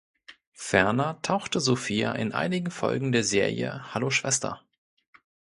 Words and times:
Ferner 0.55 1.21
tauchte 1.21 1.59
Sophia 1.59 2.13
in 2.13 2.31
einigen 2.31 2.71
Folgen 2.71 3.11
der 3.11 3.23
Serie 3.23 3.93
"Hallo 3.93 4.09
Schwester! 4.09 4.63